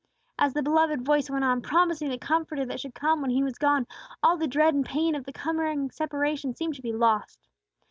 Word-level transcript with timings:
As 0.39 0.55
the 0.55 0.63
beloved 0.63 1.05
voice 1.05 1.29
went 1.29 1.43
on, 1.45 1.61
promising 1.61 2.09
the 2.09 2.17
Comforter 2.17 2.65
that 2.65 2.79
should 2.79 2.95
come 2.95 3.21
when 3.21 3.29
He 3.29 3.43
was 3.43 3.59
gone, 3.59 3.85
all 4.23 4.35
the 4.35 4.47
dread 4.47 4.73
and 4.73 4.83
pain 4.83 5.13
of 5.13 5.25
the 5.25 5.31
coming 5.31 5.91
separation 5.91 6.55
seemed 6.55 6.73
to 6.77 6.81
be 6.81 6.91
lost. 6.91 7.47